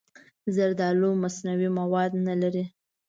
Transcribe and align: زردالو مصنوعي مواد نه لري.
زردالو 0.55 1.09
مصنوعي 1.23 1.69
مواد 1.79 2.11
نه 2.27 2.33
لري. 2.41 2.63